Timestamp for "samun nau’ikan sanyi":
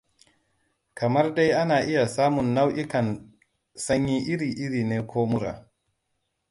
2.07-4.17